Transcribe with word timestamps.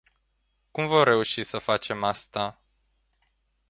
Cum 0.71 0.87
vom 0.87 1.03
reuși 1.03 1.43
să 1.43 1.57
facem 1.57 2.03
asta? 2.03 2.61